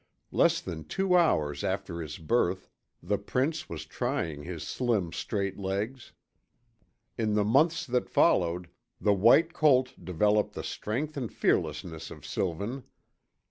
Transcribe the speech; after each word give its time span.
Less 0.31 0.61
than 0.61 0.83
two 0.85 1.15
hours 1.15 1.63
after 1.63 2.01
his 2.01 2.17
birth, 2.17 2.71
the 3.03 3.19
prince 3.19 3.69
was 3.69 3.85
trying 3.85 4.41
his 4.41 4.63
slim, 4.63 5.13
straight 5.13 5.59
legs. 5.59 6.11
In 7.19 7.35
the 7.35 7.45
months 7.45 7.85
that 7.85 8.09
followed, 8.09 8.67
the 8.99 9.13
white 9.13 9.53
colt 9.53 9.93
developed 10.03 10.55
the 10.55 10.63
strength 10.63 11.17
and 11.17 11.31
fearlessness 11.31 12.09
of 12.09 12.25
Sylvan. 12.25 12.83